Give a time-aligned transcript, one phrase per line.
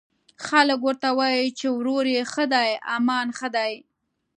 [0.45, 2.63] خلک ورته وايي، چې وروري ښه ده،
[2.95, 3.73] امان ښه دی